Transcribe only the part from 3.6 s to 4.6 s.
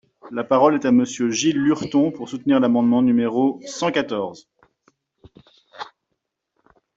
cent quatorze.